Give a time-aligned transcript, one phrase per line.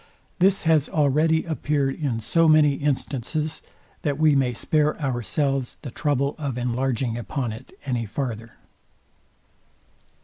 [0.39, 3.61] This has already appeared in so many instances,
[4.01, 8.53] that we may spare ourselves the trouble of enlarging upon it any farther.